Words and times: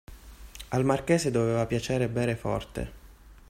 Al 0.71 0.83
marchese 0.83 1.29
doveva 1.29 1.67
piacere 1.67 2.07
bere 2.09 2.35
forte. 2.35 2.91